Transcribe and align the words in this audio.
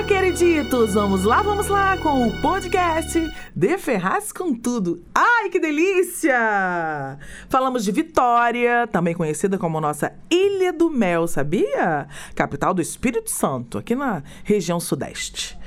Olá, 0.00 0.08
queriditos! 0.08 0.94
Vamos 0.94 1.24
lá, 1.24 1.42
vamos 1.42 1.68
lá 1.68 1.94
com 1.98 2.26
o 2.26 2.40
podcast 2.40 3.20
de 3.54 3.76
Ferraz 3.76 4.32
com 4.32 4.54
Tudo. 4.54 5.04
Ai, 5.14 5.50
que 5.50 5.60
delícia! 5.60 7.18
Falamos 7.50 7.84
de 7.84 7.92
Vitória, 7.92 8.86
também 8.86 9.14
conhecida 9.14 9.58
como 9.58 9.78
nossa 9.78 10.14
Ilha 10.30 10.72
do 10.72 10.88
Mel, 10.88 11.28
sabia? 11.28 12.08
Capital 12.34 12.72
do 12.72 12.80
Espírito 12.80 13.30
Santo, 13.30 13.76
aqui 13.76 13.94
na 13.94 14.22
região 14.42 14.80
sudeste. 14.80 15.58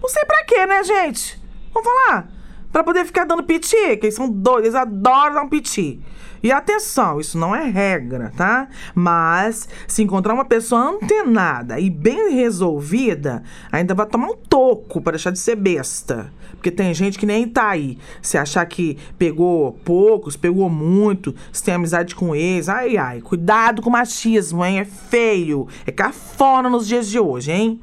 Não 0.00 0.08
sei 0.08 0.24
pra 0.24 0.44
quê, 0.44 0.66
né, 0.66 0.84
gente? 0.84 1.40
Vamos 1.72 1.88
falar? 1.88 2.28
Pra 2.72 2.82
poder 2.82 3.04
ficar 3.04 3.24
dando 3.24 3.42
piti, 3.42 3.96
que 3.98 4.06
eles 4.06 4.14
são 4.14 4.28
doidos, 4.28 4.64
eles 4.64 4.74
adoram 4.74 5.34
dar 5.34 5.42
um 5.42 5.48
piti. 5.48 6.00
E 6.42 6.50
atenção, 6.50 7.20
isso 7.20 7.38
não 7.38 7.54
é 7.54 7.68
regra, 7.68 8.32
tá? 8.36 8.66
Mas 8.94 9.68
se 9.86 10.02
encontrar 10.02 10.34
uma 10.34 10.44
pessoa 10.44 10.90
antenada 10.90 11.78
e 11.78 11.88
bem 11.88 12.34
resolvida, 12.34 13.44
ainda 13.70 13.94
vai 13.94 14.06
tomar 14.06 14.26
um 14.26 14.36
toco 14.36 15.00
para 15.00 15.12
deixar 15.12 15.30
de 15.30 15.38
ser 15.38 15.54
besta. 15.54 16.32
Porque 16.50 16.70
tem 16.70 16.92
gente 16.92 17.16
que 17.16 17.26
nem 17.26 17.46
tá 17.46 17.68
aí. 17.68 17.96
Se 18.20 18.36
achar 18.36 18.66
que 18.66 18.98
pegou 19.16 19.72
poucos, 19.84 20.36
pegou 20.36 20.68
muito, 20.68 21.32
se 21.52 21.62
tem 21.62 21.74
amizade 21.74 22.14
com 22.16 22.34
eles, 22.34 22.68
ai 22.68 22.96
ai, 22.96 23.20
cuidado 23.20 23.80
com 23.80 23.88
o 23.88 23.92
machismo, 23.92 24.64
hein? 24.64 24.80
É 24.80 24.84
feio, 24.84 25.68
é 25.86 25.92
cafona 25.92 26.68
nos 26.68 26.88
dias 26.88 27.08
de 27.08 27.20
hoje, 27.20 27.52
hein? 27.52 27.80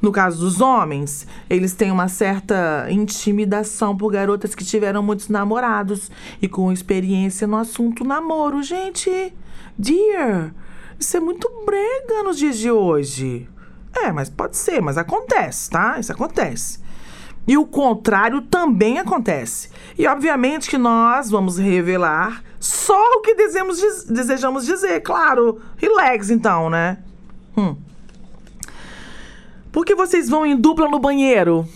No 0.00 0.12
caso 0.12 0.40
dos 0.40 0.60
homens, 0.60 1.26
eles 1.50 1.72
têm 1.72 1.90
uma 1.90 2.08
certa 2.08 2.86
intimidação 2.90 3.96
por 3.96 4.12
garotas 4.12 4.54
que 4.54 4.64
tiveram 4.64 5.02
muitos 5.02 5.28
namorados 5.28 6.10
e 6.40 6.48
com 6.48 6.72
experiência 6.72 7.46
no 7.46 7.56
assunto 7.56 8.04
namoro. 8.04 8.62
Gente, 8.62 9.32
dear, 9.76 10.54
isso 10.98 11.16
é 11.16 11.20
muito 11.20 11.50
brega 11.64 12.22
nos 12.24 12.38
dias 12.38 12.58
de 12.58 12.70
hoje. 12.70 13.48
É, 13.94 14.12
mas 14.12 14.28
pode 14.28 14.56
ser, 14.56 14.80
mas 14.80 14.96
acontece, 14.96 15.70
tá? 15.70 15.98
Isso 15.98 16.12
acontece. 16.12 16.78
E 17.46 17.56
o 17.56 17.64
contrário 17.64 18.42
também 18.42 18.98
acontece. 18.98 19.70
E 19.96 20.06
obviamente 20.06 20.68
que 20.68 20.76
nós 20.76 21.30
vamos 21.30 21.56
revelar 21.56 22.44
só 22.60 23.00
o 23.14 23.20
que 23.22 23.34
desejamos, 23.34 24.66
dizer, 24.66 25.00
claro. 25.00 25.60
Relax 25.76 26.28
então, 26.30 26.68
né? 26.68 26.98
Hum. 27.56 27.74
Por 29.72 29.84
que 29.84 29.94
vocês 29.94 30.28
vão 30.28 30.46
em 30.46 30.56
dupla 30.56 30.88
no 30.88 30.98
banheiro? 30.98 31.68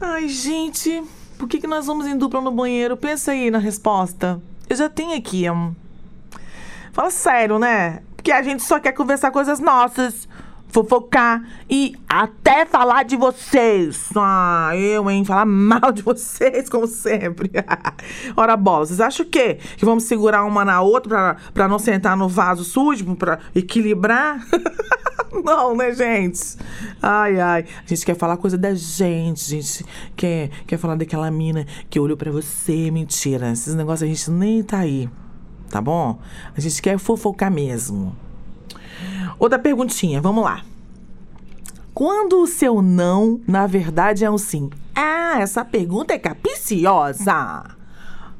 Ai, 0.00 0.28
gente, 0.28 1.02
por 1.38 1.48
que, 1.48 1.58
que 1.58 1.66
nós 1.66 1.86
vamos 1.86 2.06
em 2.06 2.16
dupla 2.16 2.40
no 2.40 2.50
banheiro? 2.50 2.96
Pensa 2.96 3.32
aí 3.32 3.50
na 3.50 3.58
resposta. 3.58 4.40
Eu 4.68 4.76
já 4.76 4.88
tenho 4.88 5.16
aqui. 5.16 5.48
Um... 5.50 5.74
Fala 6.92 7.10
sério, 7.10 7.58
né? 7.58 8.02
Porque 8.16 8.32
a 8.32 8.42
gente 8.42 8.62
só 8.62 8.80
quer 8.80 8.92
conversar 8.92 9.30
coisas 9.30 9.60
nossas 9.60 10.28
fofocar 10.68 11.42
e 11.70 11.94
até 12.08 12.66
falar 12.66 13.04
de 13.04 13.16
vocês. 13.16 14.10
Ah, 14.14 14.72
eu, 14.76 15.10
hein? 15.10 15.24
Falar 15.24 15.46
mal 15.46 15.90
de 15.92 16.02
vocês, 16.02 16.68
como 16.68 16.86
sempre. 16.86 17.50
Ora, 18.36 18.56
bola, 18.56 18.84
vocês 18.84 19.00
acham 19.00 19.24
o 19.24 19.28
quê? 19.28 19.58
Que 19.76 19.84
vamos 19.84 20.04
segurar 20.04 20.44
uma 20.44 20.64
na 20.64 20.82
outra 20.82 21.08
pra, 21.08 21.36
pra 21.54 21.68
não 21.68 21.78
sentar 21.78 22.16
no 22.16 22.28
vaso 22.28 22.64
sujo, 22.64 23.16
pra 23.16 23.38
equilibrar? 23.54 24.46
não, 25.44 25.76
né, 25.76 25.92
gente? 25.94 26.56
Ai, 27.02 27.40
ai. 27.40 27.64
A 27.84 27.86
gente 27.86 28.04
quer 28.04 28.16
falar 28.16 28.36
coisa 28.36 28.56
da 28.56 28.74
gente, 28.74 29.48
gente 29.48 29.84
quer, 30.14 30.50
quer 30.66 30.78
falar 30.78 30.96
daquela 30.96 31.30
mina 31.30 31.66
que 31.88 31.98
olhou 31.98 32.16
para 32.16 32.30
você. 32.30 32.90
Mentira, 32.90 33.50
esses 33.50 33.74
negócios 33.74 34.02
a 34.02 34.12
gente 34.12 34.30
nem 34.30 34.62
tá 34.62 34.78
aí, 34.78 35.08
tá 35.70 35.80
bom? 35.80 36.18
A 36.56 36.60
gente 36.60 36.80
quer 36.80 36.98
fofocar 36.98 37.50
mesmo. 37.50 38.14
Outra 39.38 39.58
perguntinha, 39.58 40.20
vamos 40.20 40.44
lá. 40.44 40.62
Quando 41.92 42.42
o 42.42 42.46
seu 42.46 42.82
não, 42.82 43.40
na 43.46 43.66
verdade, 43.66 44.24
é 44.24 44.30
um 44.30 44.38
sim? 44.38 44.70
Ah, 44.94 45.38
essa 45.40 45.64
pergunta 45.64 46.12
é 46.12 46.18
capiciosa. 46.18 47.64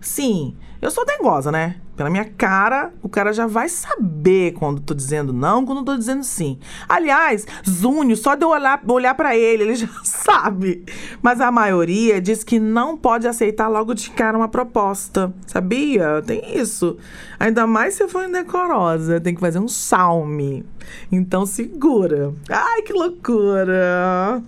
Sim, 0.00 0.54
eu 0.80 0.90
sou 0.90 1.06
dengosa, 1.06 1.50
né? 1.50 1.76
Pela 1.96 2.10
minha 2.10 2.26
cara, 2.26 2.92
o 3.02 3.08
cara 3.08 3.32
já 3.32 3.46
vai 3.46 3.68
saber 3.70 4.52
quando 4.52 4.80
tô 4.80 4.92
dizendo 4.92 5.32
não, 5.32 5.64
quando 5.64 5.82
tô 5.82 5.96
dizendo 5.96 6.22
sim. 6.22 6.58
Aliás, 6.86 7.46
Zúnio, 7.68 8.16
só 8.16 8.34
de 8.34 8.44
eu 8.44 8.50
olhar, 8.50 8.82
olhar 8.86 9.14
para 9.14 9.34
ele, 9.34 9.62
ele 9.62 9.74
já 9.76 9.88
sabe. 10.04 10.84
Mas 11.22 11.40
a 11.40 11.50
maioria 11.50 12.20
diz 12.20 12.44
que 12.44 12.60
não 12.60 12.98
pode 12.98 13.26
aceitar 13.26 13.68
logo 13.68 13.94
de 13.94 14.10
cara 14.10 14.36
uma 14.36 14.48
proposta. 14.48 15.32
Sabia? 15.46 16.22
Tem 16.26 16.58
isso. 16.58 16.98
Ainda 17.40 17.66
mais 17.66 17.94
se 17.94 18.06
for 18.08 18.28
indecorosa. 18.28 19.18
Tem 19.18 19.34
que 19.34 19.40
fazer 19.40 19.58
um 19.58 19.68
salme. 19.68 20.66
Então 21.10 21.46
segura. 21.46 22.34
Ai, 22.50 22.82
que 22.82 22.92
loucura! 22.92 24.42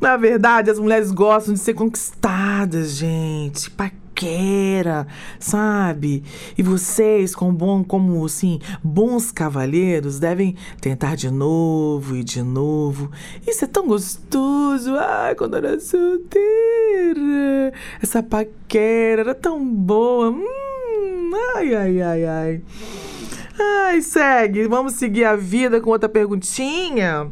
Na 0.00 0.16
verdade, 0.16 0.70
as 0.70 0.78
mulheres 0.78 1.10
gostam 1.10 1.54
de 1.54 1.60
ser 1.60 1.74
conquistadas, 1.74 2.90
gente. 2.92 3.70
Pra 3.70 3.90
paquera, 4.18 5.06
sabe? 5.38 6.24
E 6.56 6.62
vocês, 6.62 7.34
como, 7.36 7.52
bom, 7.52 7.84
como 7.84 8.24
assim, 8.24 8.58
bons 8.82 9.30
cavalheiros, 9.30 10.18
devem 10.18 10.56
tentar 10.80 11.14
de 11.14 11.30
novo 11.30 12.16
e 12.16 12.24
de 12.24 12.42
novo. 12.42 13.12
Isso 13.46 13.64
é 13.64 13.68
tão 13.68 13.86
gostoso. 13.86 14.96
Ai, 14.96 15.36
quando 15.36 15.56
era 15.56 15.78
solteira. 15.78 17.22
Essa 18.02 18.20
paquera 18.20 19.20
era 19.20 19.34
tão 19.34 19.64
boa. 19.64 20.30
Hum, 20.30 21.30
ai, 21.54 21.74
ai, 21.74 22.02
ai, 22.02 22.24
ai. 22.24 22.62
Ai, 23.60 24.02
segue. 24.02 24.66
Vamos 24.66 24.94
seguir 24.94 25.24
a 25.24 25.36
vida 25.36 25.80
com 25.80 25.90
outra 25.90 26.08
perguntinha. 26.08 27.30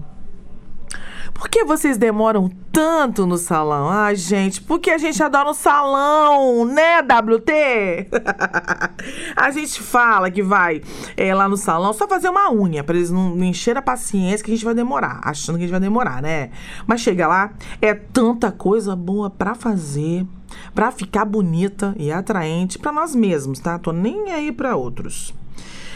Por 1.37 1.51
que 1.51 1.65
vocês 1.65 1.99
demoram 1.99 2.51
tanto 2.73 3.27
no 3.27 3.37
salão? 3.37 3.91
Ai, 3.91 4.17
gente, 4.17 4.63
porque 4.63 4.91
a 4.91 4.97
gente 4.97 5.23
adora 5.23 5.51
um 5.51 5.55
salão, 5.55 6.65
né, 6.65 7.01
WT? 7.01 8.09
a 9.37 9.51
gente 9.51 9.83
fala 9.83 10.31
que 10.31 10.43
vai 10.43 10.81
é, 11.15 11.35
lá 11.35 11.47
no 11.47 11.59
salão 11.59 11.93
só 11.93 12.09
fazer 12.09 12.31
uma 12.31 12.51
unha, 12.51 12.83
pra 12.83 12.97
eles 12.97 13.11
não, 13.11 13.37
não 13.37 13.45
encher 13.45 13.77
a 13.77 13.83
paciência 13.83 14.43
que 14.43 14.51
a 14.51 14.55
gente 14.55 14.65
vai 14.65 14.75
demorar, 14.75 15.21
achando 15.23 15.57
que 15.57 15.65
a 15.65 15.67
gente 15.67 15.73
vai 15.73 15.81
demorar, 15.81 16.23
né? 16.23 16.51
Mas 16.87 17.03
chega 17.03 17.29
lá, 17.29 17.53
é 17.83 17.93
tanta 17.93 18.51
coisa 18.51 18.97
boa 18.97 19.29
pra 19.29 19.55
fazer, 19.55 20.27
pra 20.75 20.91
ficar 20.91 21.27
bonita 21.27 21.95
e 21.99 22.11
atraente 22.11 22.79
pra 22.79 22.91
nós 22.91 23.15
mesmos, 23.15 23.61
tá? 23.61 23.79
Tô 23.79 23.93
nem 23.93 24.33
aí 24.33 24.51
pra 24.51 24.75
outros 24.75 25.35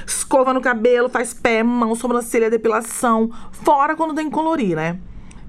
escova 0.07 0.53
no 0.53 0.61
cabelo, 0.61 1.09
faz 1.09 1.33
pé, 1.33 1.63
mão, 1.63 1.95
sobrancelha, 1.95 2.51
depilação. 2.51 3.31
Fora 3.53 3.95
quando 3.95 4.15
tem 4.15 4.27
que 4.27 4.35
colorir, 4.35 4.75
né? 4.75 4.99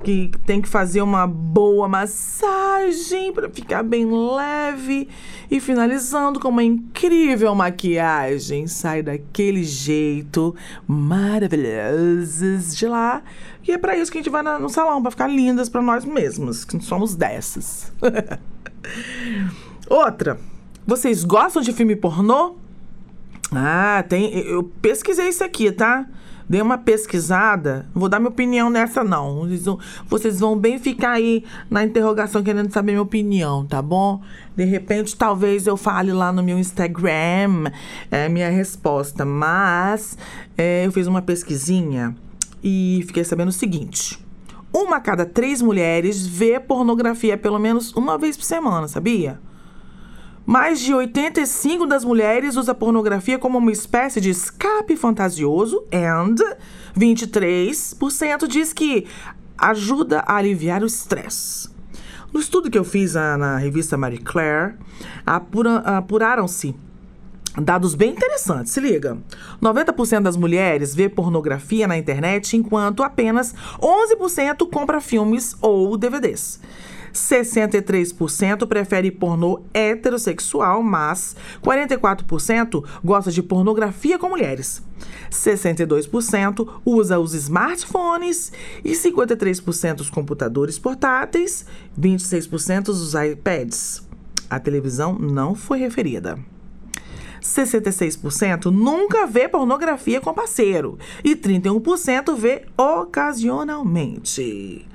Que 0.04 0.32
tem 0.46 0.62
que 0.62 0.68
fazer 0.68 1.02
uma 1.02 1.28
boa 1.28 1.88
massagem 1.88 3.32
para 3.32 3.50
ficar 3.50 3.84
bem 3.84 4.06
leve. 4.06 5.08
E 5.50 5.60
finalizando 5.60 6.40
com 6.40 6.50
uma 6.50 6.64
incrível 6.64 7.54
maquiagem. 7.54 8.68
Sai 8.68 9.04
daquele 9.04 9.64
jeito 9.64 10.56
maravilhosos 10.88 12.76
de 12.76 12.88
lá. 12.88 13.22
E 13.68 13.72
é 13.72 13.78
para 13.78 13.96
isso 13.96 14.12
que 14.12 14.18
a 14.18 14.22
gente 14.22 14.32
vai 14.32 14.42
no 14.42 14.70
salão, 14.70 15.02
para 15.02 15.12
ficar 15.12 15.28
lindas 15.28 15.70
para 15.70 15.82
nós 15.82 16.04
mesmos, 16.04 16.66
que 16.66 16.80
somos 16.84 17.16
dessas. 17.16 17.92
Outra. 19.88 20.40
Vocês 20.86 21.24
gostam 21.24 21.62
de 21.62 21.72
filme 21.72 21.96
pornô? 21.96 22.56
Ah, 23.54 24.04
tem. 24.08 24.34
Eu 24.40 24.64
pesquisei 24.64 25.28
isso 25.28 25.44
aqui, 25.44 25.72
tá? 25.72 26.08
Dei 26.52 26.62
uma 26.62 26.78
pesquisada. 26.78 27.86
Vou 27.94 28.10
dar 28.10 28.20
minha 28.20 28.28
opinião 28.30 28.70
nessa, 28.70 29.06
não. 29.06 29.40
Vocês 29.40 29.64
vão, 29.64 29.80
vocês 30.10 30.40
vão 30.42 30.60
bem 30.60 30.78
ficar 30.78 31.12
aí 31.12 31.46
na 31.70 31.82
interrogação 31.82 32.44
querendo 32.44 32.70
saber 32.74 32.92
minha 32.92 33.02
opinião, 33.02 33.66
tá 33.66 33.82
bom? 33.82 34.20
De 34.54 34.66
repente, 34.66 35.16
talvez 35.16 35.66
eu 35.66 35.78
fale 35.78 36.12
lá 36.12 36.30
no 36.30 36.44
meu 36.44 36.60
Instagram 36.60 37.72
é, 38.12 38.28
minha 38.28 38.50
resposta. 38.50 39.24
Mas 39.24 40.18
é, 40.58 40.86
eu 40.86 40.92
fiz 40.92 41.08
uma 41.08 41.22
pesquisinha 41.22 42.14
e 42.62 43.02
fiquei 43.08 43.24
sabendo 43.24 43.48
o 43.48 43.54
seguinte. 43.54 44.20
Uma 44.74 44.98
a 44.98 45.00
cada 45.00 45.26
três 45.26 45.62
mulheres 45.62 46.28
vê 46.28 46.60
pornografia 46.60 47.38
pelo 47.38 47.60
menos 47.60 47.94
uma 47.94 48.18
vez 48.18 48.36
por 48.36 48.44
semana, 48.44 48.90
sabia? 48.90 49.40
Mais 50.52 50.82
de 50.82 50.94
85 50.94 51.88
das 51.88 52.04
mulheres 52.04 52.58
usa 52.58 52.76
pornografia 52.76 53.40
como 53.40 53.58
uma 53.58 53.72
espécie 53.72 54.20
de 54.20 54.32
escape 54.32 54.98
fantasioso 54.98 55.82
and 55.94 56.36
23% 56.94 58.48
diz 58.50 58.74
que 58.74 59.08
ajuda 59.58 60.20
a 60.28 60.36
aliviar 60.36 60.84
o 60.84 60.86
estresse. 60.86 61.70
No 62.34 62.40
estudo 62.42 62.70
que 62.70 62.78
eu 62.78 62.84
fiz 62.84 63.14
na, 63.14 63.38
na 63.38 63.58
revista 63.58 63.96
Marie 63.96 64.18
Claire, 64.18 64.74
apura, 65.26 65.78
apuraram-se 65.78 66.76
dados 67.58 67.96
bem 67.96 68.12
interessantes. 68.12 68.74
Se 68.74 68.82
liga: 68.82 69.18
90% 69.62 70.20
das 70.20 70.36
mulheres 70.36 70.94
vê 70.94 71.08
pornografia 71.08 71.88
na 71.88 71.98
internet, 71.98 72.58
enquanto 72.58 73.04
apenas 73.04 73.56
11% 73.80 74.70
compra 74.70 75.00
filmes 75.00 75.56
ou 75.62 75.96
DVDs. 75.98 76.60
63% 77.14 78.68
prefere 78.68 79.12
pornô 79.12 79.64
heterossexual, 79.74 80.82
mas 80.82 81.36
44% 81.64 82.84
gosta 83.04 83.32
de 83.32 83.44
pornografia 83.44 84.18
com 84.18 84.30
mulheres. 84.30 84.82
62% 85.30 86.68
usa 86.86 87.20
os 87.20 87.34
smartphones 87.34 88.52
e 88.84 88.92
53% 88.92 90.02
os 90.02 90.10
computadores 90.10 90.78
portáteis, 90.78 91.66
26% 92.00 92.90
os 92.90 93.14
iPads. 93.14 94.08
A 94.50 94.60
televisão 94.60 95.18
não 95.18 95.56
foi 95.56 95.80
referida. 95.80 96.38
66% 97.42 98.66
nunca 98.66 99.26
vê 99.26 99.48
pornografia 99.48 100.22
com 100.22 100.34
parceiro 100.34 101.00
e 101.24 101.36
31% 101.36 102.36
vê 102.36 102.66
ocasionalmente. 102.78 104.86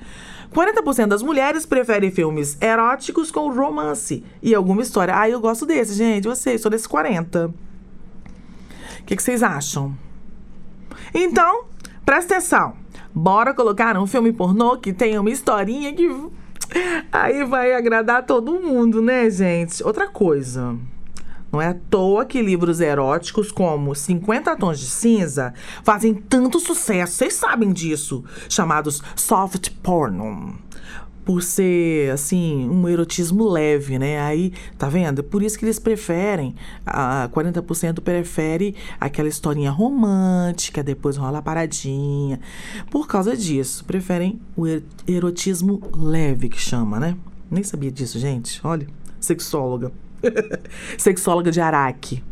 40% 0.52 1.06
das 1.06 1.22
mulheres 1.22 1.66
preferem 1.66 2.10
filmes 2.10 2.56
eróticos 2.60 3.30
com 3.30 3.52
romance 3.52 4.24
e 4.42 4.54
alguma 4.54 4.82
história. 4.82 5.18
Ah, 5.18 5.28
eu 5.28 5.40
gosto 5.40 5.66
desse, 5.66 5.94
gente. 5.94 6.28
Vocês, 6.28 6.60
sou 6.60 6.70
desse 6.70 6.88
40. 6.88 7.46
O 7.48 9.04
que, 9.04 9.16
que 9.16 9.22
vocês 9.22 9.42
acham? 9.42 9.96
Então, 11.14 11.64
presta 12.04 12.34
atenção. 12.34 12.74
Bora 13.14 13.54
colocar 13.54 13.96
um 13.96 14.06
filme 14.06 14.32
pornô 14.32 14.76
que 14.76 14.92
tenha 14.92 15.20
uma 15.20 15.30
historinha 15.30 15.92
que. 15.92 16.06
Aí 17.12 17.44
vai 17.44 17.72
agradar 17.72 18.26
todo 18.26 18.60
mundo, 18.60 19.00
né, 19.00 19.30
gente? 19.30 19.82
Outra 19.82 20.08
coisa. 20.08 20.76
Não 21.56 21.62
é 21.62 21.68
à 21.68 21.74
toa 21.74 22.26
que 22.26 22.42
livros 22.42 22.82
eróticos 22.82 23.50
como 23.50 23.94
50 23.94 24.54
Tons 24.56 24.78
de 24.78 24.84
Cinza 24.84 25.54
fazem 25.82 26.12
tanto 26.12 26.60
sucesso, 26.60 27.14
vocês 27.14 27.32
sabem 27.32 27.72
disso, 27.72 28.22
chamados 28.46 29.02
soft 29.16 29.70
porn. 29.82 30.52
Por 31.24 31.42
ser, 31.42 32.10
assim, 32.10 32.68
um 32.68 32.86
erotismo 32.86 33.48
leve, 33.48 33.98
né? 33.98 34.20
Aí, 34.20 34.52
tá 34.76 34.90
vendo? 34.90 35.24
Por 35.24 35.42
isso 35.42 35.58
que 35.58 35.64
eles 35.64 35.78
preferem, 35.78 36.54
a 36.84 37.30
40% 37.32 38.00
prefere 38.00 38.74
aquela 39.00 39.26
historinha 39.26 39.70
romântica, 39.70 40.82
depois 40.82 41.16
rola 41.16 41.40
paradinha. 41.40 42.38
Por 42.90 43.08
causa 43.08 43.34
disso, 43.34 43.82
preferem 43.86 44.38
o 44.54 44.66
erotismo 45.08 45.80
leve, 45.96 46.50
que 46.50 46.60
chama, 46.60 47.00
né? 47.00 47.16
Nem 47.50 47.64
sabia 47.64 47.90
disso, 47.90 48.18
gente. 48.18 48.60
Olha, 48.62 48.86
sexóloga. 49.18 49.90
Sexóloga 50.98 51.50
de 51.50 51.60
Araque. 51.60 52.22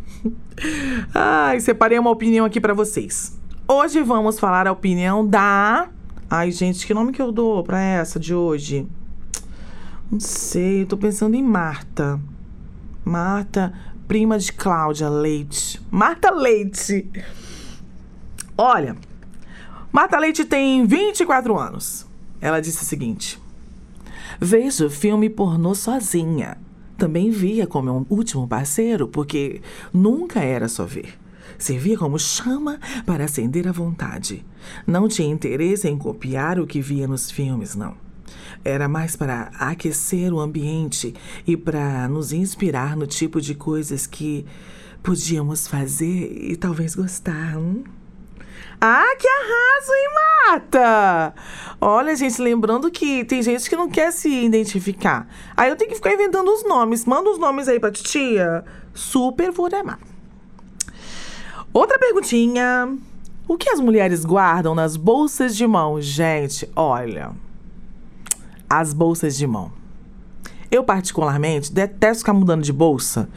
Ai, 1.13 1.61
separei 1.61 1.99
uma 1.99 2.11
opinião 2.11 2.45
aqui 2.45 2.61
para 2.61 2.75
vocês. 2.75 3.39
Hoje 3.67 4.03
vamos 4.03 4.39
falar 4.39 4.67
a 4.67 4.73
opinião 4.73 5.27
da. 5.27 5.89
Ai, 6.29 6.51
gente, 6.51 6.87
que 6.87 6.95
nome 6.95 7.13
que 7.13 7.21
eu 7.21 7.33
dou 7.33 7.63
pra 7.63 7.81
essa 7.81 8.19
de 8.19 8.35
hoje? 8.35 8.87
Não 10.11 10.21
sei, 10.21 10.85
tô 10.85 10.97
pensando 10.97 11.35
em 11.35 11.43
Marta. 11.43 12.21
Marta, 13.05 13.73
prima 14.09 14.39
de 14.39 14.53
Cláudia 14.53 15.09
Leite. 15.09 15.81
Marta 15.91 16.31
Leite. 16.31 17.11
Olha, 18.57 18.97
Marta 19.93 20.19
Leite 20.19 20.45
tem 20.45 20.87
24 20.87 21.59
anos. 21.59 22.07
Ela 22.41 22.61
disse 22.61 22.83
o 22.83 22.87
seguinte: 22.87 23.41
Vejo 24.41 24.89
filme 24.89 25.29
pornô 25.29 25.75
sozinha 25.75 26.57
também 26.97 27.31
via 27.31 27.67
como 27.67 27.91
um 27.91 28.07
último 28.09 28.47
parceiro, 28.47 29.09
porque 29.09 29.61
nunca 29.93 30.41
era 30.41 30.69
só 30.69 30.85
ver. 30.85 31.19
Servia 31.59 31.97
como 31.97 32.19
chama 32.19 32.79
para 33.07 33.25
acender 33.25 33.69
a 33.69 33.73
vontade. 33.73 34.45
Não 34.87 35.09
tinha 35.09 35.33
interesse 35.33 35.89
em 35.89 35.97
copiar 35.97 36.59
o 36.59 36.67
que 36.67 36.81
via 36.81 37.07
nos 37.07 37.31
filmes, 37.31 37.75
não. 37.75 37.95
Era 38.65 38.89
mais 38.89 39.15
para 39.15 39.51
aquecer 39.59 40.33
o 40.33 40.41
ambiente 40.41 41.15
e 41.47 41.57
para 41.57 42.09
nos 42.09 42.33
inspirar 42.33 42.97
no 42.97 43.07
tipo 43.07 43.41
de 43.41 43.55
coisas 43.55 44.07
que 44.07 44.45
podíamos 45.03 45.69
fazer 45.69 46.51
e 46.51 46.57
talvez 46.57 46.95
gostar. 46.95 47.59
Hum? 47.59 47.85
Ah, 48.87 49.17
que 49.19 49.27
arraso, 49.27 49.93
hein, 49.95 50.09
Marta? 50.47 51.35
Olha, 51.81 52.15
gente, 52.15 52.39
lembrando 52.43 52.91
que 52.91 53.25
tem 53.25 53.43
gente 53.43 53.67
que 53.67 53.75
não 53.75 53.89
quer 53.89 54.13
se 54.13 54.29
identificar. 54.29 55.27
Aí 55.57 55.71
eu 55.71 55.77
tenho 55.77 55.89
que 55.89 55.97
ficar 55.97 56.13
inventando 56.13 56.53
os 56.53 56.63
nomes. 56.69 57.07
Manda 57.07 57.31
os 57.31 57.39
nomes 57.39 57.67
aí 57.67 57.81
pra 57.81 57.91
titia. 57.91 58.63
Super 58.93 59.51
Vuremar. 59.51 59.99
Outra 61.73 61.99
perguntinha. 61.99 62.95
O 63.49 63.57
que 63.57 63.71
as 63.71 63.81
mulheres 63.81 64.23
guardam 64.23 64.75
nas 64.75 64.99
bolsas 64.99 65.57
de 65.57 65.67
mão? 65.67 65.99
Gente, 65.99 66.71
olha. 66.77 67.31
As 68.69 68.93
bolsas 68.93 69.35
de 69.35 69.47
mão. 69.47 69.73
Eu, 70.75 70.83
particularmente, 70.83 71.73
detesto 71.73 72.19
ficar 72.19 72.33
mudando 72.33 72.65
de 72.65 72.73
bolsa. 72.73 73.29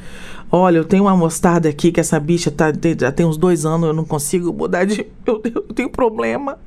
Olha, 0.51 0.77
eu 0.77 0.83
tenho 0.83 1.03
uma 1.03 1.15
mostarda 1.15 1.69
aqui 1.69 1.91
que 1.91 1.99
essa 1.99 2.19
bicha 2.19 2.49
tá, 2.49 2.73
já 2.99 3.11
tem 3.11 3.27
uns 3.27 3.37
dois 3.37 3.63
anos, 3.63 3.87
eu 3.87 3.93
não 3.93 4.03
consigo 4.03 4.51
mudar 4.51 4.85
de. 4.85 5.05
Eu, 5.23 5.41
eu 5.43 5.61
tenho 5.75 5.89
problema, 5.89 6.57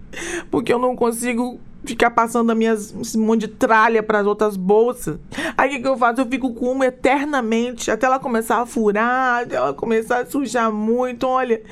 porque 0.50 0.70
eu 0.70 0.78
não 0.78 0.94
consigo 0.94 1.58
ficar 1.82 2.10
passando 2.10 2.50
a 2.50 2.54
minhas, 2.54 2.94
esse 3.00 3.16
monte 3.16 3.40
de 3.40 3.48
tralha 3.48 4.02
para 4.02 4.20
as 4.20 4.26
outras 4.26 4.54
bolsas. 4.54 5.18
Aí 5.56 5.70
o 5.70 5.72
que, 5.72 5.80
que, 5.80 5.88
eu 5.88 5.96
faço? 5.96 6.20
Eu 6.20 6.26
fico 6.26 6.52
com 6.52 6.72
uma 6.72 6.86
eternamente, 6.86 7.90
até 7.90 8.04
ela 8.04 8.18
começar 8.18 8.60
a 8.60 8.66
furar, 8.66 9.44
até 9.44 9.56
ela 9.56 9.72
começar 9.72 10.20
a 10.20 10.26
sujar 10.26 10.70
muito. 10.70 11.26
Olha, 11.26 11.62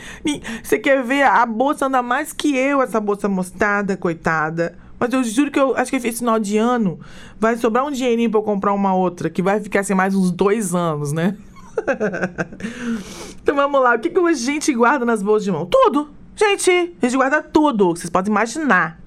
você 0.62 0.78
quer 0.78 1.05
ver? 1.05 1.25
A 1.25 1.45
bolsa 1.45 1.87
anda 1.87 2.02
mais 2.02 2.33
que 2.33 2.57
eu, 2.57 2.81
essa 2.81 2.99
bolsa 2.99 3.28
mostarda, 3.28 3.99
coitada. 3.99 4.76
Mas 4.99 5.12
eu 5.12 5.23
juro 5.23 5.50
que 5.50 5.61
eu 5.61 5.76
acho 5.76 5.90
que 5.90 5.97
esse 5.97 6.12
final 6.12 6.38
de 6.38 6.59
ano 6.59 6.99
vai 7.38 7.57
sobrar 7.57 7.85
um 7.85 7.90
dinheirinho 7.90 8.31
pra 8.31 8.40
eu 8.40 8.45
comprar 8.45 8.73
uma 8.73 8.95
outra, 8.95 9.31
que 9.31 9.43
vai 9.43 9.61
ficar 9.61 9.81
assim 9.81 9.95
mais 9.95 10.14
uns 10.14 10.31
dois 10.31 10.75
anos, 10.75 11.12
né? 11.12 11.37
então 13.40 13.55
vamos 13.55 13.81
lá, 13.81 13.95
o 13.95 13.99
que, 13.99 14.11
que 14.11 14.19
a 14.19 14.33
gente 14.33 14.73
guarda 14.75 15.05
nas 15.05 15.23
bolsas 15.23 15.45
de 15.45 15.52
mão? 15.52 15.67
Tudo! 15.67 16.11
Gente, 16.35 16.71
a 16.71 17.07
gente 17.07 17.17
guarda 17.17 17.43
tudo, 17.43 17.90
vocês 17.90 18.11
podem 18.11 18.31
imaginar. 18.31 19.00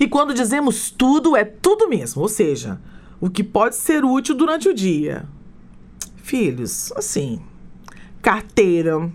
E 0.00 0.08
quando 0.08 0.34
dizemos 0.34 0.90
tudo, 0.90 1.36
é 1.36 1.44
tudo 1.44 1.88
mesmo, 1.88 2.22
ou 2.22 2.28
seja, 2.28 2.80
o 3.20 3.30
que 3.30 3.44
pode 3.44 3.76
ser 3.76 4.04
útil 4.04 4.34
durante 4.34 4.68
o 4.68 4.74
dia. 4.74 5.24
Filhos, 6.16 6.92
assim, 6.96 7.40
carteira, 8.22 9.10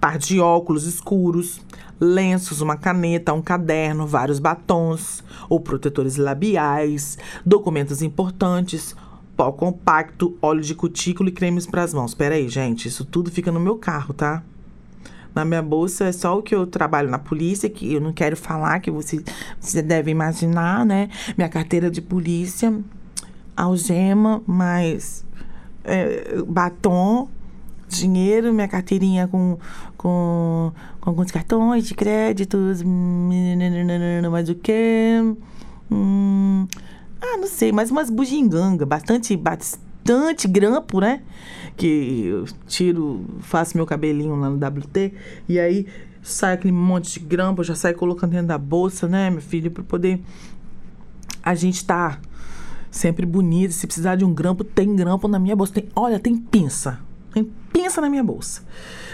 par 0.00 0.16
de 0.16 0.38
óculos 0.38 0.86
escuros, 0.86 1.60
lenços, 2.02 2.60
uma 2.60 2.76
caneta, 2.76 3.32
um 3.32 3.40
caderno, 3.40 4.08
vários 4.08 4.40
batons 4.40 5.22
ou 5.48 5.60
protetores 5.60 6.16
labiais, 6.16 7.16
documentos 7.46 8.02
importantes, 8.02 8.96
pó 9.36 9.52
compacto, 9.52 10.36
óleo 10.42 10.62
de 10.62 10.74
cutícula 10.74 11.28
e 11.28 11.32
cremes 11.32 11.64
para 11.64 11.84
as 11.84 11.94
mãos. 11.94 12.12
Pera 12.12 12.34
aí, 12.34 12.48
gente, 12.48 12.88
isso 12.88 13.04
tudo 13.04 13.30
fica 13.30 13.52
no 13.52 13.60
meu 13.60 13.76
carro, 13.76 14.12
tá? 14.12 14.42
Na 15.32 15.44
minha 15.44 15.62
bolsa 15.62 16.06
é 16.06 16.12
só 16.12 16.36
o 16.36 16.42
que 16.42 16.52
eu 16.52 16.66
trabalho 16.66 17.08
na 17.08 17.20
polícia, 17.20 17.70
que 17.70 17.94
eu 17.94 18.00
não 18.00 18.12
quero 18.12 18.36
falar, 18.36 18.80
que 18.80 18.90
você, 18.90 19.22
você 19.60 19.80
deve 19.80 20.10
imaginar, 20.10 20.84
né? 20.84 21.08
Minha 21.38 21.48
carteira 21.48 21.88
de 21.88 22.02
polícia, 22.02 22.76
algema, 23.56 24.42
mais 24.44 25.24
é, 25.84 26.42
batom, 26.46 27.28
dinheiro, 27.98 28.52
minha 28.52 28.68
carteirinha 28.68 29.28
com, 29.28 29.58
com, 29.96 30.72
com 31.00 31.10
alguns 31.10 31.30
cartões 31.30 31.86
de 31.86 31.94
créditos, 31.94 32.82
mais 34.30 34.48
o 34.48 34.54
que? 34.54 35.34
Hum, 35.90 36.66
ah, 37.20 37.36
não 37.38 37.46
sei, 37.46 37.72
mais 37.72 37.90
umas 37.90 38.10
bugiganga, 38.10 38.86
bastante, 38.86 39.36
bastante 39.36 40.48
grampo, 40.48 41.00
né? 41.00 41.22
Que 41.76 42.26
eu 42.26 42.44
tiro, 42.66 43.24
faço 43.40 43.76
meu 43.76 43.86
cabelinho 43.86 44.36
lá 44.36 44.50
no 44.50 44.56
WT 44.56 45.12
e 45.48 45.58
aí 45.58 45.86
sai 46.22 46.54
aquele 46.54 46.72
monte 46.72 47.18
de 47.18 47.26
grampo, 47.26 47.64
já 47.64 47.74
saio 47.74 47.96
colocando 47.96 48.30
dentro 48.30 48.48
da 48.48 48.58
bolsa, 48.58 49.08
né, 49.08 49.28
meu 49.30 49.40
filho, 49.40 49.70
para 49.70 49.82
poder 49.82 50.20
a 51.42 51.54
gente 51.54 51.84
tá 51.84 52.18
sempre 52.90 53.26
bonito. 53.26 53.72
Se 53.72 53.86
precisar 53.86 54.16
de 54.16 54.24
um 54.24 54.32
grampo, 54.32 54.62
tem 54.62 54.94
grampo 54.94 55.26
na 55.26 55.38
minha 55.38 55.56
bolsa. 55.56 55.72
Tem, 55.74 55.88
olha, 55.96 56.20
tem 56.20 56.36
pinça. 56.36 57.00
Pinça 57.72 58.00
na 58.00 58.10
minha 58.10 58.22
bolsa. 58.22 58.62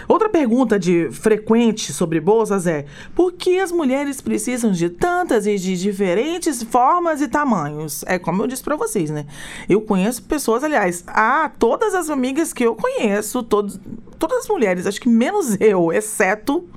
Outra 0.09 0.27
pergunta 0.27 0.79
de 0.79 1.07
frequente 1.11 1.93
sobre 1.93 2.19
bolsas 2.19 2.65
é: 2.65 2.85
por 3.13 3.33
que 3.33 3.59
as 3.59 3.71
mulheres 3.71 4.19
precisam 4.19 4.71
de 4.71 4.89
tantas 4.89 5.45
e 5.45 5.55
de 5.55 5.77
diferentes 5.77 6.63
formas 6.63 7.21
e 7.21 7.27
tamanhos? 7.27 8.03
É 8.07 8.17
como 8.17 8.41
eu 8.41 8.47
disse 8.47 8.63
para 8.63 8.75
vocês, 8.75 9.11
né? 9.11 9.27
Eu 9.69 9.81
conheço 9.81 10.23
pessoas, 10.23 10.63
aliás, 10.63 11.03
ah, 11.05 11.51
todas 11.59 11.93
as 11.93 12.09
amigas 12.09 12.51
que 12.51 12.63
eu 12.63 12.75
conheço, 12.75 13.43
todos, 13.43 13.79
todas 14.17 14.39
as 14.39 14.47
mulheres, 14.47 14.87
acho 14.87 14.99
que 14.99 15.07
menos 15.07 15.55
eu, 15.61 15.93
exceto, 15.93 16.67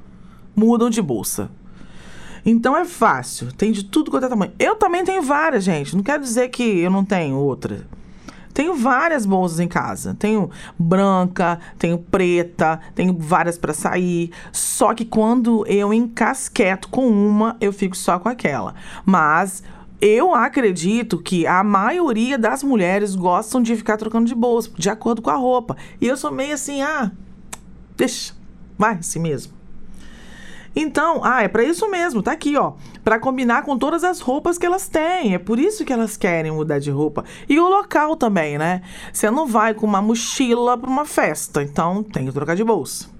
mudam 0.54 0.90
de 0.90 1.00
bolsa. 1.00 1.50
Então 2.44 2.76
é 2.76 2.84
fácil, 2.84 3.50
tem 3.52 3.72
de 3.72 3.84
tudo 3.84 4.10
quanto 4.10 4.26
é 4.26 4.28
tamanho. 4.28 4.52
Eu 4.58 4.76
também 4.76 5.04
tenho 5.04 5.22
várias, 5.22 5.64
gente. 5.64 5.96
Não 5.96 6.02
quero 6.02 6.22
dizer 6.22 6.48
que 6.48 6.80
eu 6.80 6.90
não 6.90 7.02
tenho 7.02 7.36
outra. 7.36 7.86
Tenho 8.52 8.74
várias 8.74 9.24
bolsas 9.24 9.60
em 9.60 9.68
casa. 9.68 10.14
Tenho 10.18 10.50
branca, 10.78 11.58
tenho 11.78 11.98
preta, 11.98 12.80
tenho 12.94 13.16
várias 13.18 13.56
para 13.56 13.72
sair. 13.72 14.30
Só 14.52 14.94
que 14.94 15.04
quando 15.04 15.66
eu 15.66 15.92
encasqueto 15.92 16.88
com 16.88 17.08
uma, 17.08 17.56
eu 17.60 17.72
fico 17.72 17.96
só 17.96 18.18
com 18.18 18.28
aquela. 18.28 18.74
Mas 19.04 19.62
eu 20.00 20.34
acredito 20.34 21.18
que 21.18 21.46
a 21.46 21.62
maioria 21.62 22.36
das 22.36 22.64
mulheres 22.64 23.14
gostam 23.14 23.62
de 23.62 23.76
ficar 23.76 23.96
trocando 23.96 24.26
de 24.26 24.34
bolsa, 24.34 24.68
de 24.76 24.90
acordo 24.90 25.22
com 25.22 25.30
a 25.30 25.36
roupa. 25.36 25.76
E 26.00 26.06
eu 26.08 26.16
sou 26.16 26.32
meio 26.32 26.54
assim, 26.54 26.82
ah, 26.82 27.12
deixa, 27.96 28.34
vai 28.76 28.94
assim 28.96 29.20
mesmo. 29.20 29.52
Então, 30.74 31.20
ah, 31.22 31.42
é 31.42 31.48
para 31.48 31.62
isso 31.62 31.88
mesmo, 31.88 32.22
tá 32.22 32.32
aqui, 32.32 32.56
ó, 32.56 32.72
para 33.04 33.18
combinar 33.18 33.62
com 33.62 33.76
todas 33.76 34.04
as 34.04 34.20
roupas 34.20 34.58
que 34.58 34.66
elas 34.66 34.88
têm. 34.88 35.34
É 35.34 35.38
por 35.38 35.58
isso 35.58 35.84
que 35.84 35.92
elas 35.92 36.16
querem 36.16 36.52
mudar 36.52 36.78
de 36.78 36.90
roupa. 36.90 37.24
E 37.48 37.58
o 37.58 37.68
local 37.68 38.16
também, 38.16 38.58
né? 38.58 38.82
Você 39.12 39.30
não 39.30 39.46
vai 39.46 39.74
com 39.74 39.86
uma 39.86 40.02
mochila 40.02 40.78
para 40.78 40.88
uma 40.88 41.04
festa, 41.04 41.62
então 41.62 42.02
tem 42.02 42.26
que 42.26 42.32
trocar 42.32 42.56
de 42.56 42.64
bolsa. 42.64 43.10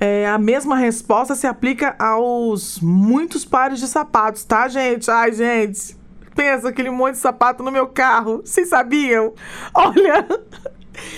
É, 0.00 0.28
a 0.28 0.38
mesma 0.38 0.76
resposta 0.76 1.34
se 1.34 1.46
aplica 1.46 1.96
aos 1.98 2.78
muitos 2.80 3.44
pares 3.44 3.80
de 3.80 3.88
sapatos, 3.88 4.44
tá, 4.44 4.68
gente? 4.68 5.10
Ai, 5.10 5.32
gente, 5.32 5.96
pensa 6.36 6.68
aquele 6.68 6.90
monte 6.90 7.14
de 7.14 7.18
sapato 7.18 7.64
no 7.64 7.72
meu 7.72 7.88
carro. 7.88 8.42
Vocês 8.44 8.68
sabiam? 8.68 9.32
Olha, 9.74 10.24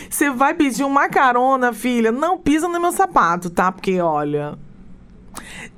você 0.09 0.31
vai 0.31 0.55
pedir 0.55 0.85
uma 0.85 1.11
carona, 1.11 1.75
filha, 1.75 2.11
não 2.11 2.38
pisa 2.38 2.69
no 2.69 2.81
meu 2.81 2.93
sapato, 2.93 3.50
tá? 3.50 3.71
Porque, 3.71 4.00
olha, 4.00 4.59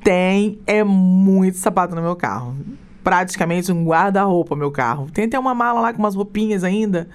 tem, 0.03 0.61
é 0.67 0.83
muito 0.85 1.59
sapato 1.59 1.95
no 1.95 2.03
meu 2.03 2.17
carro. 2.17 2.57
Praticamente 3.03 3.73
um 3.73 3.85
guarda-roupa, 3.85 4.55
meu 4.55 4.71
carro. 4.71 5.11
Tem 5.11 5.25
até 5.25 5.39
uma 5.39 5.55
mala 5.55 5.81
lá 5.81 5.93
com 5.93 5.99
umas 5.99 6.15
roupinhas 6.15 6.63
ainda. 6.63 7.09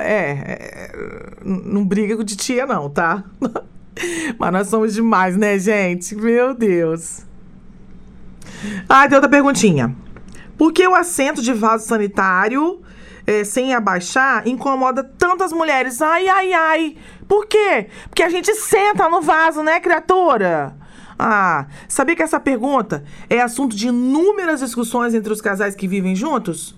É, 0.00 0.30
é 0.30 0.92
não 1.44 1.84
briga 1.84 2.16
com 2.16 2.24
titia, 2.24 2.66
não, 2.66 2.88
tá? 2.88 3.24
Mas 4.38 4.52
nós 4.52 4.68
somos 4.68 4.94
demais, 4.94 5.36
né, 5.36 5.58
gente? 5.58 6.14
Meu 6.14 6.54
Deus. 6.54 7.26
Ah, 8.88 9.06
tem 9.06 9.16
outra 9.16 9.30
perguntinha. 9.30 9.94
Por 10.56 10.72
que 10.72 10.86
o 10.86 10.94
assento 10.94 11.42
de 11.42 11.52
vaso 11.52 11.86
sanitário, 11.86 12.80
é, 13.26 13.44
sem 13.44 13.74
abaixar, 13.74 14.46
incomoda 14.46 15.02
tantas 15.02 15.52
mulheres? 15.52 16.00
Ai, 16.00 16.28
ai, 16.28 16.52
ai. 16.52 16.96
Por 17.28 17.46
quê? 17.46 17.88
Porque 18.08 18.22
a 18.22 18.28
gente 18.28 18.54
senta 18.54 19.08
no 19.08 19.20
vaso, 19.20 19.62
né, 19.62 19.80
criatura? 19.80 20.76
Ah, 21.24 21.68
sabia 21.86 22.16
que 22.16 22.22
essa 22.24 22.40
pergunta 22.40 23.04
é 23.30 23.40
assunto 23.40 23.76
de 23.76 23.86
inúmeras 23.86 24.58
discussões 24.58 25.14
entre 25.14 25.32
os 25.32 25.40
casais 25.40 25.76
que 25.76 25.86
vivem 25.86 26.16
juntos? 26.16 26.74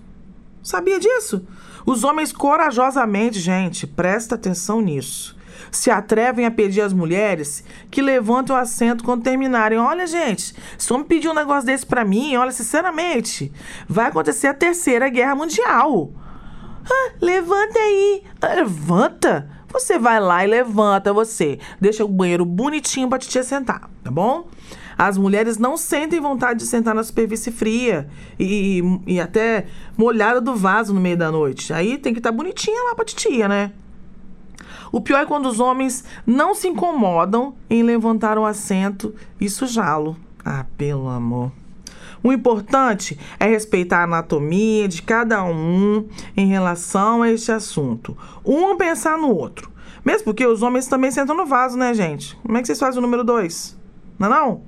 Sabia 0.61 0.99
disso? 0.99 1.47
Os 1.83 2.03
homens 2.03 2.31
corajosamente, 2.31 3.39
gente, 3.39 3.87
presta 3.87 4.35
atenção 4.35 4.81
nisso. 4.81 5.35
Se 5.71 5.89
atrevem 5.89 6.45
a 6.45 6.51
pedir 6.51 6.81
às 6.81 6.93
mulheres 6.93 7.63
que 7.89 8.03
levantem 8.03 8.55
o 8.55 8.59
assento 8.59 9.03
quando 9.03 9.23
terminarem. 9.23 9.79
Olha, 9.79 10.05
gente, 10.05 10.53
se 10.77 10.91
o 10.91 10.95
homem 10.95 11.07
pedir 11.07 11.27
um 11.27 11.33
negócio 11.33 11.65
desse 11.65 11.83
para 11.83 12.05
mim, 12.05 12.35
olha, 12.35 12.51
sinceramente, 12.51 13.51
vai 13.89 14.09
acontecer 14.09 14.45
a 14.45 14.53
terceira 14.53 15.09
guerra 15.09 15.33
mundial. 15.33 16.11
Ah, 16.87 17.13
levanta 17.19 17.79
aí. 17.79 18.23
Ah, 18.39 18.53
levanta? 18.53 19.54
Você 19.75 19.99
vai 19.99 20.21
lá 20.21 20.41
e 20.41 20.47
levanta 20.47 21.11
você. 21.11 21.59
Deixa 21.81 22.05
o 22.05 22.07
banheiro 22.07 22.45
bonitinho 22.45 23.09
pra 23.09 23.19
titia 23.19 23.43
sentar, 23.43 23.89
tá 24.01 24.09
bom? 24.09 24.47
As 24.97 25.17
mulheres 25.17 25.57
não 25.57 25.75
sentem 25.75 26.21
vontade 26.21 26.59
de 26.59 26.65
sentar 26.65 26.95
na 26.95 27.03
superfície 27.03 27.51
fria 27.51 28.07
e, 28.39 28.81
e 29.05 29.19
até 29.19 29.65
molhada 29.97 30.39
do 30.39 30.55
vaso 30.55 30.93
no 30.93 31.01
meio 31.01 31.17
da 31.17 31.29
noite. 31.29 31.73
Aí 31.73 31.97
tem 31.97 32.13
que 32.13 32.21
estar 32.21 32.31
tá 32.31 32.37
bonitinha 32.37 32.85
lá 32.85 32.95
pra 32.95 33.03
titia, 33.03 33.49
né? 33.49 33.73
O 34.93 35.01
pior 35.01 35.19
é 35.19 35.25
quando 35.25 35.47
os 35.47 35.59
homens 35.59 36.05
não 36.25 36.55
se 36.55 36.69
incomodam 36.69 37.53
em 37.69 37.83
levantar 37.83 38.37
o 38.37 38.45
assento 38.45 39.13
e 39.41 39.49
sujá-lo. 39.49 40.15
Ah, 40.45 40.65
pelo 40.77 41.09
amor. 41.09 41.51
O 42.25 42.33
importante 42.33 43.19
é 43.39 43.45
respeitar 43.45 43.99
a 43.99 44.03
anatomia 44.05 44.87
de 44.87 45.03
cada 45.03 45.43
um 45.43 46.07
em 46.35 46.47
relação 46.47 47.21
a 47.21 47.31
este 47.31 47.51
assunto. 47.51 48.17
Um 48.43 48.75
pensar 48.75 49.15
no 49.15 49.29
outro. 49.29 49.71
Mesmo 50.03 50.23
porque 50.23 50.43
os 50.43 50.63
homens 50.63 50.87
também 50.87 51.11
sentam 51.11 51.37
no 51.37 51.45
vaso, 51.45 51.77
né, 51.77 51.93
gente? 51.93 52.35
Como 52.37 52.57
é 52.57 52.61
que 52.61 52.65
vocês 52.65 52.79
fazem 52.79 52.97
o 52.97 53.01
número 53.03 53.23
dois? 53.23 53.77
Não 54.17 54.25
é 54.25 54.29
não? 54.31 54.63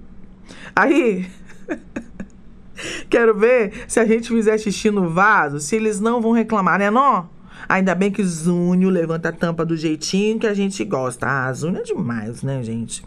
Aí. 0.76 1.28
Quero 3.10 3.36
ver 3.36 3.86
se 3.88 4.00
a 4.00 4.06
gente 4.06 4.28
fizer 4.30 4.60
xixi 4.60 4.92
no 4.92 5.10
vaso, 5.10 5.60
se 5.60 5.78
eles 5.78 6.00
não 6.00 6.22
vão 6.22 6.34
reclamar, 6.34 6.78
né, 6.78 6.92
não? 6.92 7.28
Ainda 7.68 7.96
bem 7.96 8.12
que 8.12 8.24
Zúnio 8.24 8.92
levanta 8.92 9.30
a 9.30 9.34
tampa 9.34 9.66
do 9.66 9.76
jeitinho 9.76 10.38
que 10.38 10.46
a 10.46 10.54
gente 10.54 10.86
gosta. 10.86 11.26
Ah, 11.26 11.52
Zúnio 11.52 11.82
é 11.82 11.84
demais, 11.84 12.44
né, 12.44 12.62
gente? 12.62 13.04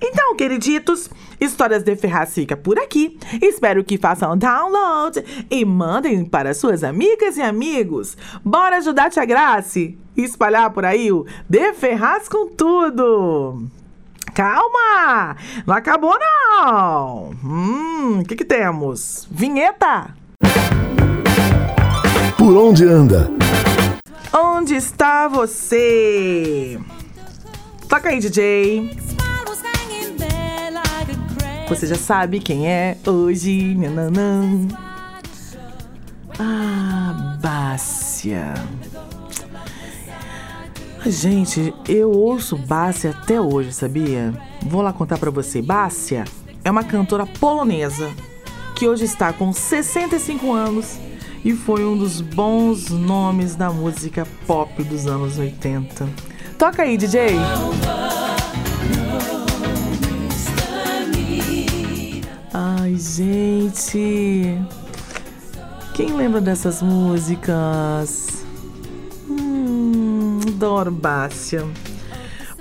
Então, 0.00 0.36
queriditos, 0.36 1.10
Histórias 1.40 1.82
de 1.82 1.94
Ferraz 1.96 2.34
fica 2.34 2.56
por 2.56 2.78
aqui. 2.78 3.18
Espero 3.40 3.84
que 3.84 3.98
façam 3.98 4.36
download 4.36 5.24
e 5.50 5.64
mandem 5.64 6.24
para 6.24 6.54
suas 6.54 6.82
amigas 6.82 7.36
e 7.36 7.42
amigos. 7.42 8.16
Bora 8.44 8.78
ajudar 8.78 9.06
a 9.06 9.10
Tia 9.10 9.24
Grace 9.24 9.98
e 10.16 10.22
espalhar 10.22 10.70
por 10.70 10.84
aí 10.84 11.12
o 11.12 11.26
De 11.48 11.72
Ferraz 11.74 12.28
com 12.28 12.48
tudo. 12.48 13.68
Calma! 14.34 15.36
Não 15.66 15.74
acabou, 15.74 16.16
não! 16.18 17.30
Hum, 17.44 18.20
o 18.20 18.24
que, 18.24 18.36
que 18.36 18.44
temos? 18.44 19.26
Vinheta! 19.30 20.14
Por 22.36 22.56
onde 22.56 22.84
anda? 22.84 23.30
Onde 24.32 24.74
está 24.74 25.26
você? 25.26 26.78
Toca 27.88 28.10
aí, 28.10 28.20
DJ. 28.20 29.07
Você 31.68 31.86
já 31.86 31.96
sabe 31.96 32.40
quem 32.40 32.66
é 32.66 32.96
hoje. 33.06 33.74
Nananã. 33.74 34.66
Ah, 36.38 37.36
Bássia. 37.42 38.54
Gente, 41.06 41.74
eu 41.86 42.10
ouço 42.10 42.56
Bássia 42.56 43.10
até 43.10 43.40
hoje, 43.40 43.72
sabia? 43.72 44.32
Vou 44.62 44.80
lá 44.80 44.92
contar 44.92 45.18
para 45.18 45.30
você. 45.30 45.60
Bássia 45.60 46.24
é 46.64 46.70
uma 46.70 46.82
cantora 46.82 47.26
polonesa 47.26 48.10
que 48.74 48.88
hoje 48.88 49.04
está 49.04 49.32
com 49.32 49.52
65 49.52 50.52
anos 50.52 50.98
e 51.44 51.52
foi 51.52 51.84
um 51.84 51.96
dos 51.96 52.20
bons 52.20 52.88
nomes 52.88 53.54
da 53.54 53.70
música 53.70 54.26
pop 54.46 54.82
dos 54.84 55.06
anos 55.06 55.38
80. 55.38 56.08
Toca 56.56 56.82
aí, 56.82 56.96
DJ! 56.96 57.36
Ai, 62.88 62.96
gente. 62.96 64.58
Quem 65.92 66.16
lembra 66.16 66.40
dessas 66.40 66.80
músicas? 66.80 68.46
Hum, 69.28 70.40
adoro 70.48 70.90
Bássia. 70.90 71.66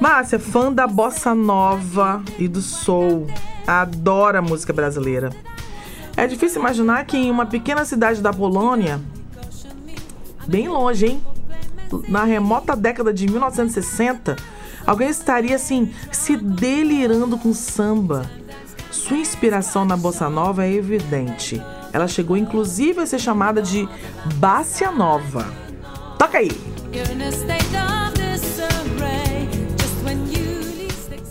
Bássia, 0.01 0.38
fã 0.38 0.69
da 0.74 0.86
bossa 0.86 1.34
nova 1.34 2.22
e 2.38 2.46
do 2.50 2.62
soul. 2.62 3.27
Adora 3.65 4.41
música 4.41 4.74
brasileira. 4.74 5.29
É 6.17 6.27
difícil 6.27 6.60
imaginar 6.60 7.05
que 7.05 7.15
em 7.15 7.31
uma 7.31 7.46
pequena 7.46 7.86
cidade 7.86 8.22
da 8.22 8.34
Polônia, 8.34 9.00
bem 10.46 10.67
longe, 10.67 11.05
hein? 11.05 11.24
Na 12.10 12.25
remota 12.25 12.75
década 12.75 13.13
de 13.13 13.27
1960, 13.27 14.36
alguém 14.86 15.07
estaria 15.07 15.55
assim, 15.55 15.89
se 16.12 16.36
delirando 16.36 17.38
com 17.38 17.53
samba. 17.53 18.29
Sua 19.07 19.17
inspiração 19.17 19.85
na 19.85 19.95
bossa 19.95 20.29
nova 20.29 20.65
é 20.65 20.73
evidente. 20.73 21.63
Ela 21.93 22.09
chegou 22.09 22.35
inclusive 22.35 22.99
a 22.99 23.05
ser 23.05 23.19
chamada 23.19 23.61
de 23.61 23.87
Bássia 24.35 24.91
Nova. 24.91 25.45
Toca 26.19 26.39
aí! 26.39 26.51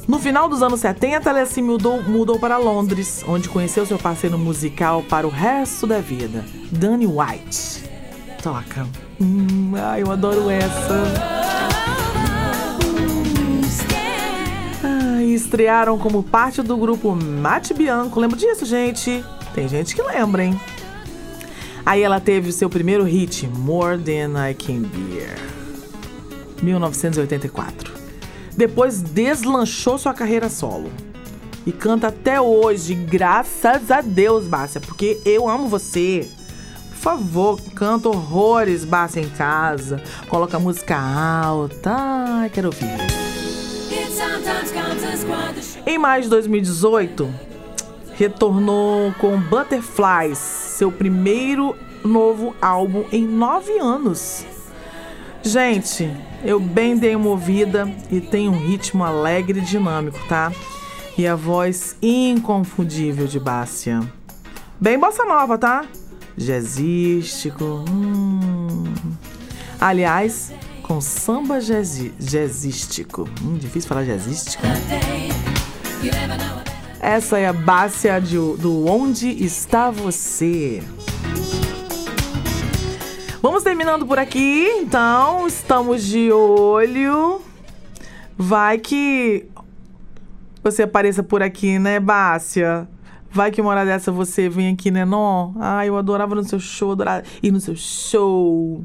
No 0.08 0.18
final 0.18 0.48
dos 0.48 0.62
anos 0.62 0.80
70, 0.80 1.28
ela 1.28 1.44
se 1.44 1.60
mudou, 1.60 2.02
mudou 2.02 2.38
para 2.38 2.56
Londres, 2.56 3.22
onde 3.28 3.48
conheceu 3.48 3.84
seu 3.84 3.98
parceiro 3.98 4.38
musical 4.38 5.02
para 5.02 5.26
o 5.26 5.30
resto 5.30 5.86
da 5.86 5.98
vida, 5.98 6.46
Danny 6.70 7.06
White. 7.06 7.84
Toca. 8.42 8.86
Hum, 9.20 9.72
ai, 9.76 10.02
eu 10.02 10.10
adoro 10.10 10.48
essa. 10.48 11.35
Estrearam 15.36 15.98
como 15.98 16.22
parte 16.22 16.62
do 16.62 16.76
grupo 16.76 17.14
Mate 17.14 17.72
Bianco. 17.72 18.18
Lembra 18.18 18.36
disso, 18.36 18.64
gente? 18.64 19.24
Tem 19.54 19.68
gente 19.68 19.94
que 19.94 20.02
lembra, 20.02 20.44
hein? 20.44 20.60
Aí 21.84 22.02
ela 22.02 22.18
teve 22.18 22.50
seu 22.50 22.68
primeiro 22.68 23.04
hit, 23.04 23.46
More 23.46 23.96
Than 23.96 24.48
I 24.48 24.54
Can 24.54 24.82
Bear, 24.82 25.38
1984. 26.60 27.92
Depois 28.56 29.00
deslanchou 29.00 29.96
sua 29.96 30.12
carreira 30.12 30.48
solo. 30.48 30.90
E 31.64 31.72
canta 31.72 32.08
até 32.08 32.40
hoje, 32.40 32.94
graças 32.94 33.90
a 33.90 34.00
Deus, 34.00 34.46
Bárcia, 34.46 34.80
porque 34.80 35.20
eu 35.24 35.48
amo 35.48 35.68
você. 35.68 36.28
Por 36.90 36.96
favor, 36.96 37.60
canta 37.74 38.08
horrores, 38.08 38.84
Bárcia, 38.84 39.20
em 39.20 39.28
casa. 39.28 40.02
Coloca 40.28 40.58
música 40.58 40.96
alta. 40.96 41.94
Ai, 41.96 42.50
quero 42.50 42.68
ouvir. 42.68 43.25
Em 45.86 45.98
maio 45.98 46.22
de 46.24 46.28
2018, 46.28 47.32
retornou 48.14 49.12
com 49.18 49.38
Butterflies, 49.40 50.38
seu 50.38 50.90
primeiro 50.90 51.76
novo 52.04 52.54
álbum 52.60 53.04
em 53.12 53.26
nove 53.26 53.78
anos. 53.78 54.44
Gente, 55.42 56.10
eu 56.44 56.58
bem 56.58 56.96
dei 56.96 57.14
uma 57.14 57.28
ouvida 57.28 57.88
e 58.10 58.20
tem 58.20 58.48
um 58.48 58.58
ritmo 58.58 59.04
alegre 59.04 59.60
e 59.60 59.62
dinâmico, 59.62 60.18
tá? 60.28 60.52
E 61.16 61.26
a 61.26 61.34
voz 61.34 61.96
inconfundível 62.02 63.26
de 63.26 63.38
Bássia. 63.38 64.00
Bem 64.80 64.98
bossa 64.98 65.24
nova, 65.24 65.56
tá? 65.56 65.84
Jazzístico. 66.36 67.84
Hum. 67.88 68.84
Aliás, 69.80 70.52
com 70.86 71.00
samba 71.00 71.58
jazzístico. 71.60 73.28
Hum, 73.42 73.58
difícil 73.58 73.88
falar 73.88 74.04
jazzístico. 74.04 74.62
Essa 77.00 77.38
é 77.38 77.48
a 77.48 77.52
Bássia 77.52 78.20
de, 78.20 78.36
do 78.36 78.86
Onde 78.86 79.28
Está 79.44 79.90
Você. 79.90 80.82
Vamos 83.42 83.64
terminando 83.64 84.06
por 84.06 84.18
aqui, 84.18 84.66
então. 84.78 85.46
Estamos 85.46 86.04
de 86.04 86.30
olho. 86.30 87.40
Vai 88.38 88.78
que 88.78 89.46
você 90.62 90.84
apareça 90.84 91.22
por 91.22 91.42
aqui, 91.42 91.78
né, 91.78 91.98
Bássia? 91.98 92.88
Vai 93.30 93.50
que 93.50 93.60
uma 93.60 93.70
hora 93.70 93.84
dessa 93.84 94.12
você 94.12 94.48
vem 94.48 94.72
aqui, 94.72 94.90
né, 94.90 95.04
não? 95.04 95.54
Ai, 95.58 95.88
eu 95.88 95.96
adorava 95.96 96.34
no 96.34 96.44
seu 96.44 96.60
show, 96.60 96.92
adorava 96.92 97.24
ir 97.42 97.50
no 97.50 97.60
seu 97.60 97.74
show. 97.74 98.84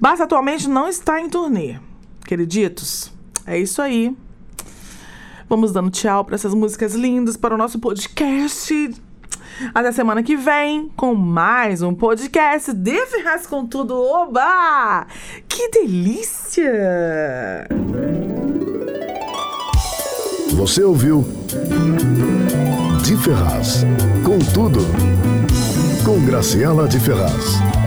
Bássia 0.00 0.24
atualmente 0.24 0.68
não 0.68 0.88
está 0.88 1.20
em 1.20 1.28
turnê, 1.28 1.78
queriditos. 2.26 3.12
É 3.46 3.58
isso 3.58 3.80
aí. 3.80 4.16
Vamos 5.48 5.72
dando 5.72 5.90
tchau 5.90 6.24
para 6.24 6.34
essas 6.34 6.54
músicas 6.54 6.94
lindas 6.94 7.36
para 7.36 7.54
o 7.54 7.58
nosso 7.58 7.78
podcast 7.78 8.94
até 9.74 9.92
semana 9.92 10.22
que 10.22 10.36
vem 10.36 10.90
com 10.96 11.14
mais 11.14 11.82
um 11.82 11.94
podcast 11.94 12.72
de 12.72 13.06
Ferraz 13.06 13.46
com 13.46 13.66
Tudo. 13.66 13.94
Oba! 13.94 15.06
Que 15.48 15.68
delícia! 15.70 17.68
Você 20.52 20.82
ouviu 20.82 21.24
De 23.02 23.16
Ferraz 23.16 23.84
com 24.24 24.38
Tudo 24.38 24.80
com 26.04 26.24
Graciela 26.24 26.86
de 26.86 27.00
Ferraz. 27.00 27.83